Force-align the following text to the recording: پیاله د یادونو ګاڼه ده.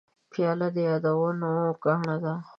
پیاله 0.31 0.67
د 0.75 0.77
یادونو 0.87 1.51
ګاڼه 1.83 2.15
ده. 2.23 2.33